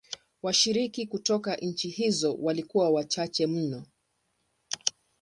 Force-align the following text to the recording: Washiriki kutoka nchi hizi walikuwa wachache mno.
Washiriki 0.41 1.07
kutoka 1.07 1.55
nchi 1.55 1.89
hizi 1.89 2.27
walikuwa 2.27 2.89
wachache 2.89 3.47
mno. 3.47 3.85